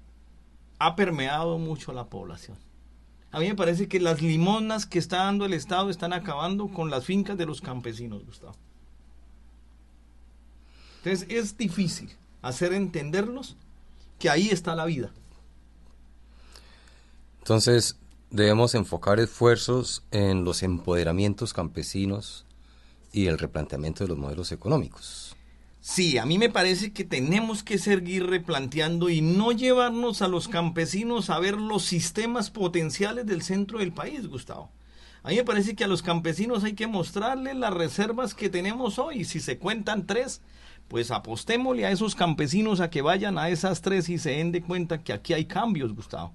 ha 0.79 0.95
permeado 0.95 1.57
mucho 1.57 1.95
la 1.95 2.07
población. 2.09 2.59
A 3.33 3.39
mí 3.39 3.47
me 3.49 3.55
parece 3.55 3.89
que 3.89 4.01
las 4.01 4.21
limonas 4.21 4.87
que 4.87 4.99
está 4.99 5.19
dando 5.19 5.45
el 5.45 5.53
Estado 5.53 5.91
están 5.91 6.13
acabando 6.13 6.69
con 6.69 6.91
las 6.91 7.05
fincas 7.05 7.39
de 7.39 7.47
los 7.47 7.61
campesinos, 7.61 8.25
Gustavo. 8.27 8.55
Entonces 10.99 11.27
es 11.31 11.57
difícil 11.57 12.11
hacer 12.43 12.73
entenderlos 12.73 13.57
que 14.19 14.29
ahí 14.29 14.49
está 14.49 14.75
la 14.75 14.85
vida. 14.85 15.13
Entonces, 17.39 17.97
debemos 18.31 18.75
enfocar 18.75 19.19
esfuerzos 19.19 20.03
en 20.11 20.45
los 20.45 20.63
empoderamientos 20.63 21.53
campesinos 21.53 22.45
y 23.13 23.27
el 23.27 23.39
replanteamiento 23.39 24.05
de 24.05 24.09
los 24.09 24.19
modelos 24.19 24.53
económicos. 24.53 25.37
Sí, 25.83 26.19
a 26.19 26.27
mí 26.27 26.37
me 26.37 26.51
parece 26.51 26.93
que 26.93 27.05
tenemos 27.05 27.63
que 27.63 27.79
seguir 27.79 28.27
replanteando 28.27 29.09
y 29.09 29.23
no 29.23 29.51
llevarnos 29.51 30.21
a 30.21 30.29
los 30.29 30.47
campesinos 30.47 31.31
a 31.31 31.39
ver 31.39 31.57
los 31.57 31.85
sistemas 31.85 32.51
potenciales 32.51 33.25
del 33.25 33.41
centro 33.41 33.79
del 33.79 33.91
país, 33.91 34.27
Gustavo. 34.27 34.71
A 35.23 35.31
mí 35.31 35.37
me 35.37 35.45
parece 35.45 35.75
que 35.75 35.85
a 35.85 35.89
los 35.89 36.03
campesinos 36.03 36.65
hay 36.65 36.75
que 36.75 36.87
mostrarles 36.87 37.57
las 37.57 37.73
reservas 37.73 38.35
que 38.35 38.51
tenemos 38.51 38.99
hoy. 38.99 39.25
Si 39.25 39.41
se 39.41 39.57
cuentan 39.57 40.07
tres, 40.07 40.43
pues 40.89 41.11
apostémosle 41.11 41.87
a 41.87 41.93
esos 41.93 42.15
campesinos 42.15 42.81
a 42.81 42.91
que 42.91 43.01
vayan 43.01 43.39
a 43.39 43.49
esas 43.49 43.81
tres 43.81 44.11
y 44.11 44.19
se 44.19 44.33
den 44.33 44.53
de 44.53 44.61
cuenta 44.61 45.03
que 45.03 45.15
aquí 45.15 45.33
hay 45.33 45.47
cambios, 45.47 45.95
Gustavo. 45.95 46.35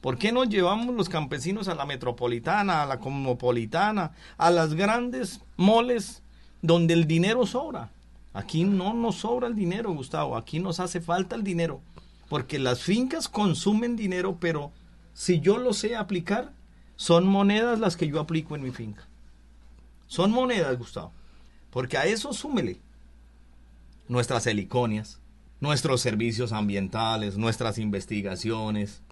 ¿Por 0.00 0.18
qué 0.18 0.32
no 0.32 0.42
llevamos 0.42 0.96
los 0.96 1.08
campesinos 1.08 1.68
a 1.68 1.76
la 1.76 1.86
metropolitana, 1.86 2.82
a 2.82 2.86
la 2.86 2.98
cosmopolitana, 2.98 4.12
a 4.36 4.50
las 4.50 4.74
grandes 4.74 5.42
moles 5.56 6.24
donde 6.60 6.94
el 6.94 7.06
dinero 7.06 7.46
sobra? 7.46 7.92
Aquí 8.32 8.64
no 8.64 8.94
nos 8.94 9.16
sobra 9.16 9.48
el 9.48 9.54
dinero, 9.54 9.92
Gustavo, 9.92 10.36
aquí 10.36 10.60
nos 10.60 10.78
hace 10.80 11.00
falta 11.00 11.34
el 11.34 11.42
dinero, 11.42 11.80
porque 12.28 12.58
las 12.58 12.80
fincas 12.80 13.28
consumen 13.28 13.96
dinero, 13.96 14.38
pero 14.38 14.72
si 15.12 15.40
yo 15.40 15.58
lo 15.58 15.72
sé 15.72 15.96
aplicar, 15.96 16.52
son 16.96 17.26
monedas 17.26 17.80
las 17.80 17.96
que 17.96 18.06
yo 18.06 18.20
aplico 18.20 18.54
en 18.54 18.62
mi 18.62 18.70
finca. 18.70 19.08
Son 20.06 20.30
monedas, 20.30 20.76
Gustavo, 20.78 21.12
porque 21.70 21.98
a 21.98 22.06
eso 22.06 22.32
súmele 22.32 22.80
nuestras 24.06 24.46
heliconias, 24.46 25.20
nuestros 25.60 26.00
servicios 26.00 26.52
ambientales, 26.52 27.36
nuestras 27.36 27.78
investigaciones, 27.78 29.02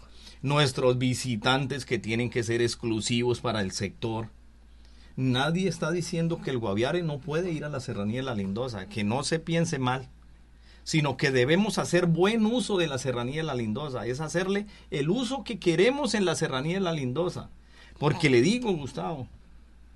nuestros 0.42 0.98
visitantes 0.98 1.84
que 1.84 1.98
tienen 1.98 2.30
que 2.30 2.42
ser 2.42 2.62
exclusivos 2.62 3.40
para 3.40 3.60
el 3.60 3.72
sector. 3.72 4.30
Nadie 5.18 5.68
está 5.68 5.90
diciendo 5.90 6.40
que 6.40 6.50
el 6.50 6.58
Guaviare 6.58 7.02
no 7.02 7.18
puede 7.18 7.50
ir 7.50 7.64
a 7.64 7.68
la 7.68 7.80
Serranía 7.80 8.20
de 8.20 8.22
la 8.22 8.36
Lindosa, 8.36 8.86
que 8.86 9.02
no 9.02 9.24
se 9.24 9.40
piense 9.40 9.80
mal, 9.80 10.08
sino 10.84 11.16
que 11.16 11.32
debemos 11.32 11.78
hacer 11.78 12.06
buen 12.06 12.46
uso 12.46 12.78
de 12.78 12.86
la 12.86 12.98
Serranía 12.98 13.38
de 13.38 13.42
la 13.42 13.56
Lindosa, 13.56 14.06
es 14.06 14.20
hacerle 14.20 14.68
el 14.92 15.10
uso 15.10 15.42
que 15.42 15.58
queremos 15.58 16.14
en 16.14 16.24
la 16.24 16.36
Serranía 16.36 16.74
de 16.74 16.82
la 16.82 16.92
Lindosa. 16.92 17.50
Porque 17.98 18.30
le 18.30 18.42
digo, 18.42 18.70
Gustavo, 18.70 19.26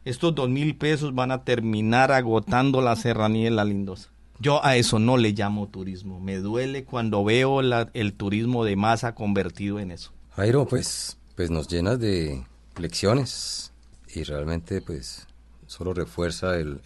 estos 0.04 0.34
dos 0.34 0.48
mil 0.48 0.74
pesos 0.74 1.14
van 1.14 1.30
a 1.30 1.44
terminar 1.44 2.10
agotando 2.10 2.80
la 2.80 2.96
Serranía 2.96 3.44
de 3.44 3.52
la 3.52 3.64
Lindosa. 3.64 4.10
Yo 4.40 4.64
a 4.64 4.74
eso 4.74 4.98
no 4.98 5.18
le 5.18 5.30
llamo 5.30 5.68
turismo. 5.68 6.18
Me 6.18 6.38
duele 6.38 6.82
cuando 6.82 7.22
veo 7.22 7.60
el 7.60 8.12
turismo 8.14 8.64
de 8.64 8.74
masa 8.74 9.14
convertido 9.14 9.78
en 9.78 9.92
eso. 9.92 10.10
Jairo, 10.30 10.66
pues, 10.66 11.16
pues 11.36 11.48
nos 11.48 11.68
llenas 11.68 12.00
de 12.00 12.44
lecciones 12.76 13.71
y 14.14 14.24
realmente 14.24 14.80
pues 14.82 15.26
solo 15.66 15.94
refuerza 15.94 16.56
el, 16.56 16.80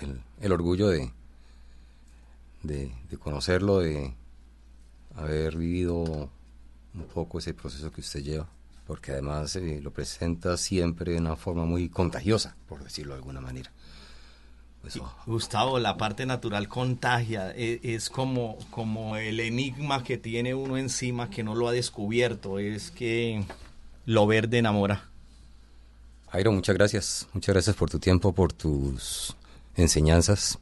orgullo 0.51 0.89
de, 0.89 1.11
de, 2.63 2.93
conocerlo, 3.19 3.81
de 3.81 4.15
haber 5.15 5.57
vivido 5.57 6.31
un 6.95 7.05
poco 7.13 7.39
ese 7.39 7.53
proceso 7.53 7.91
que 7.91 8.01
usted 8.01 8.23
lleva, 8.23 8.49
porque 8.87 9.13
además 9.13 9.57
eh, 9.57 9.81
lo 9.83 9.93
presenta 9.93 10.57
siempre 10.57 11.13
de 11.13 11.19
una 11.19 11.37
forma 11.37 11.65
muy 11.65 11.89
contagiosa, 11.89 12.57
por 12.69 12.85
decirlo 12.85 13.15
de 13.15 13.19
alguna 13.19 13.41
manera. 13.41 13.73
Pues, 14.83 14.99
oh. 14.99 15.13
Gustavo, 15.27 15.81
la 15.81 15.97
parte 15.97 16.27
natural 16.27 16.69
contagia, 16.69 17.51
es, 17.51 17.81
es, 17.83 18.09
como, 18.09 18.57
como 18.71 19.17
el 19.17 19.41
enigma 19.41 20.05
que 20.05 20.17
tiene 20.17 20.55
uno 20.55 20.77
encima 20.77 21.29
que 21.29 21.43
no 21.43 21.57
lo 21.57 21.67
ha 21.67 21.73
descubierto, 21.73 22.61
es 22.61 22.93
que 22.93 23.43
lo 24.05 24.29
verde 24.29 24.59
enamora. 24.59 25.11
Jairo, 26.29 26.51
muchas 26.51 26.75
gracias, 26.75 27.29
muchas 27.33 27.55
gracias 27.55 27.77
por 27.77 27.89
tu 27.89 28.01
tiempo, 28.01 28.33
por 28.33 28.53
tus 28.53 29.37
enseñanzas. 29.77 30.59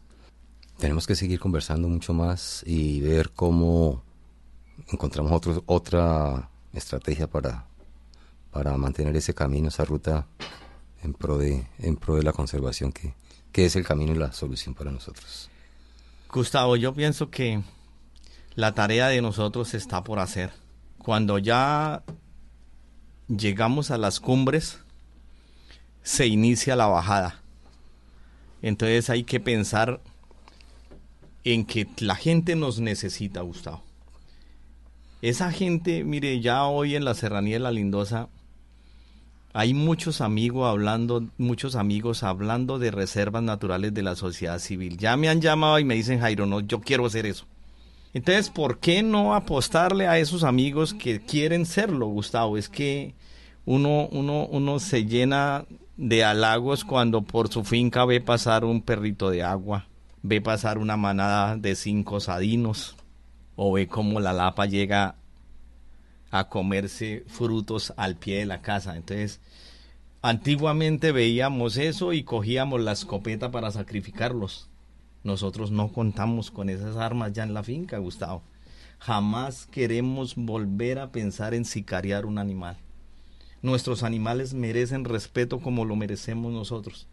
Tenemos 0.78 1.06
que 1.06 1.16
seguir 1.16 1.40
conversando 1.40 1.88
mucho 1.88 2.12
más 2.12 2.62
y 2.66 3.00
ver 3.00 3.30
cómo 3.30 4.02
encontramos 4.92 5.32
otro, 5.32 5.62
otra 5.66 6.50
estrategia 6.74 7.28
para, 7.28 7.66
para 8.50 8.76
mantener 8.76 9.16
ese 9.16 9.34
camino, 9.34 9.68
esa 9.68 9.84
ruta 9.84 10.26
en 11.02 11.14
pro 11.14 11.38
de, 11.38 11.66
en 11.78 11.96
pro 11.96 12.16
de 12.16 12.22
la 12.22 12.32
conservación, 12.32 12.92
que, 12.92 13.14
que 13.50 13.64
es 13.64 13.74
el 13.74 13.86
camino 13.86 14.12
y 14.12 14.16
la 14.16 14.32
solución 14.32 14.74
para 14.74 14.90
nosotros. 14.90 15.48
Gustavo, 16.30 16.76
yo 16.76 16.92
pienso 16.92 17.30
que 17.30 17.62
la 18.54 18.74
tarea 18.74 19.08
de 19.08 19.22
nosotros 19.22 19.72
está 19.72 20.04
por 20.04 20.18
hacer. 20.18 20.52
Cuando 20.98 21.38
ya 21.38 22.02
llegamos 23.28 23.90
a 23.90 23.98
las 23.98 24.20
cumbres, 24.20 24.83
se 26.04 26.28
inicia 26.28 26.76
la 26.76 26.86
bajada. 26.86 27.40
Entonces 28.62 29.10
hay 29.10 29.24
que 29.24 29.40
pensar 29.40 30.00
en 31.42 31.64
que 31.64 31.88
la 31.98 32.14
gente 32.14 32.54
nos 32.54 32.78
necesita, 32.78 33.40
Gustavo. 33.40 33.82
Esa 35.22 35.50
gente, 35.50 36.04
mire, 36.04 36.40
ya 36.40 36.64
hoy 36.64 36.94
en 36.94 37.04
la 37.04 37.14
serranía 37.14 37.56
de 37.56 37.60
la 37.60 37.72
Lindosa 37.72 38.28
hay 39.56 39.72
muchos 39.72 40.20
amigos 40.20 40.68
hablando, 40.68 41.28
muchos 41.38 41.76
amigos 41.76 42.22
hablando 42.22 42.78
de 42.78 42.90
reservas 42.90 43.42
naturales 43.42 43.94
de 43.94 44.02
la 44.02 44.16
sociedad 44.16 44.58
civil. 44.58 44.98
Ya 44.98 45.16
me 45.16 45.28
han 45.28 45.40
llamado 45.40 45.78
y 45.78 45.84
me 45.84 45.94
dicen, 45.94 46.20
Jairo, 46.20 46.44
no, 46.44 46.60
yo 46.60 46.80
quiero 46.80 47.06
hacer 47.06 47.24
eso. 47.24 47.46
Entonces, 48.12 48.50
¿por 48.50 48.78
qué 48.78 49.02
no 49.02 49.34
apostarle 49.34 50.08
a 50.08 50.18
esos 50.18 50.42
amigos 50.42 50.92
que 50.92 51.20
quieren 51.20 51.66
serlo, 51.66 52.06
Gustavo? 52.08 52.58
Es 52.58 52.68
que 52.68 53.14
uno, 53.64 54.08
uno, 54.08 54.46
uno 54.46 54.80
se 54.80 55.06
llena 55.06 55.64
de 55.96 56.24
halagos 56.24 56.84
cuando 56.84 57.22
por 57.22 57.48
su 57.48 57.64
finca 57.64 58.04
ve 58.04 58.20
pasar 58.20 58.64
un 58.64 58.82
perrito 58.82 59.30
de 59.30 59.42
agua, 59.42 59.86
ve 60.22 60.40
pasar 60.40 60.78
una 60.78 60.96
manada 60.96 61.56
de 61.56 61.76
cinco 61.76 62.20
sadinos, 62.20 62.96
o 63.56 63.72
ve 63.72 63.86
cómo 63.86 64.20
la 64.20 64.32
lapa 64.32 64.66
llega 64.66 65.16
a 66.30 66.48
comerse 66.48 67.24
frutos 67.28 67.92
al 67.96 68.16
pie 68.16 68.38
de 68.38 68.46
la 68.46 68.60
casa. 68.60 68.96
Entonces, 68.96 69.40
antiguamente 70.22 71.12
veíamos 71.12 71.76
eso 71.76 72.12
y 72.12 72.24
cogíamos 72.24 72.80
la 72.80 72.92
escopeta 72.92 73.52
para 73.52 73.70
sacrificarlos. 73.70 74.68
Nosotros 75.22 75.70
no 75.70 75.92
contamos 75.92 76.50
con 76.50 76.68
esas 76.68 76.96
armas 76.96 77.32
ya 77.32 77.44
en 77.44 77.54
la 77.54 77.62
finca, 77.62 77.98
Gustavo. 77.98 78.42
Jamás 78.98 79.66
queremos 79.66 80.34
volver 80.34 80.98
a 80.98 81.12
pensar 81.12 81.54
en 81.54 81.64
sicariar 81.64 82.26
un 82.26 82.38
animal. 82.38 82.76
Nuestros 83.64 84.02
animales 84.02 84.52
merecen 84.52 85.06
respeto 85.06 85.58
como 85.58 85.86
lo 85.86 85.96
merecemos 85.96 86.52
nosotros. 86.52 87.06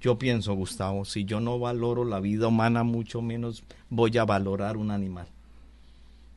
Yo 0.00 0.18
pienso, 0.18 0.54
Gustavo, 0.54 1.04
si 1.04 1.26
yo 1.26 1.40
no 1.40 1.58
valoro 1.58 2.06
la 2.06 2.20
vida 2.20 2.48
humana, 2.48 2.84
mucho 2.84 3.20
menos 3.20 3.62
voy 3.90 4.16
a 4.16 4.24
valorar 4.24 4.78
un 4.78 4.92
animal. 4.92 5.26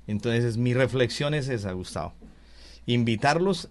Entonces 0.06 0.58
mi 0.58 0.74
reflexión 0.74 1.34
es 1.34 1.48
esa, 1.48 1.72
Gustavo. 1.72 2.12
Invitarlos 2.88 3.70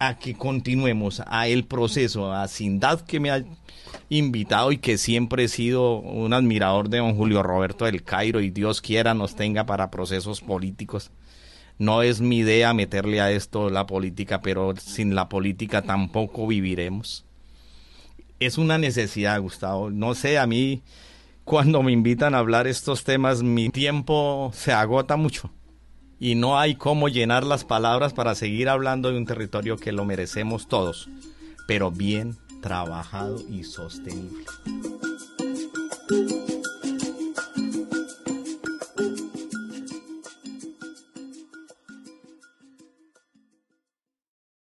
a 0.00 0.18
que 0.18 0.34
continuemos 0.34 1.22
a 1.24 1.46
el 1.46 1.66
proceso, 1.66 2.32
a 2.32 2.48
Sindad 2.48 3.02
que 3.02 3.20
me 3.20 3.30
ha 3.30 3.44
invitado 4.08 4.72
y 4.72 4.78
que 4.78 4.98
siempre 4.98 5.44
he 5.44 5.48
sido 5.48 6.00
un 6.00 6.32
admirador 6.32 6.88
de 6.88 6.98
don 6.98 7.14
Julio 7.14 7.44
Roberto 7.44 7.84
del 7.84 8.02
Cairo 8.02 8.40
y 8.40 8.50
Dios 8.50 8.80
quiera 8.80 9.14
nos 9.14 9.36
tenga 9.36 9.66
para 9.66 9.88
procesos 9.88 10.40
políticos. 10.40 11.12
No 11.78 12.02
es 12.02 12.20
mi 12.20 12.38
idea 12.38 12.72
meterle 12.72 13.20
a 13.20 13.30
esto 13.30 13.70
la 13.70 13.86
política, 13.86 14.40
pero 14.40 14.74
sin 14.76 15.14
la 15.14 15.28
política 15.28 15.82
tampoco 15.82 16.46
viviremos. 16.46 17.24
Es 18.40 18.58
una 18.58 18.78
necesidad, 18.78 19.40
Gustavo. 19.40 19.90
No 19.90 20.14
sé, 20.14 20.38
a 20.38 20.46
mí 20.46 20.82
cuando 21.46 21.82
me 21.82 21.92
invitan 21.92 22.34
a 22.34 22.38
hablar 22.38 22.66
estos 22.66 23.04
temas, 23.04 23.42
mi 23.42 23.68
tiempo 23.70 24.50
se 24.52 24.72
agota 24.72 25.16
mucho 25.16 25.50
y 26.18 26.34
no 26.34 26.58
hay 26.58 26.74
cómo 26.74 27.08
llenar 27.08 27.44
las 27.44 27.64
palabras 27.64 28.12
para 28.14 28.34
seguir 28.34 28.68
hablando 28.68 29.12
de 29.12 29.18
un 29.18 29.26
territorio 29.26 29.76
que 29.76 29.92
lo 29.92 30.04
merecemos 30.04 30.66
todos, 30.66 31.08
pero 31.68 31.92
bien 31.92 32.36
trabajado 32.62 33.40
y 33.48 33.62
sostenible. 33.62 34.44